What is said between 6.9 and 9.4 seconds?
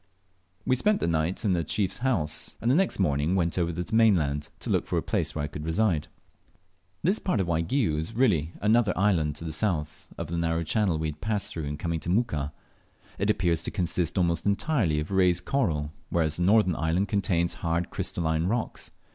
This part of Waigiou is really another island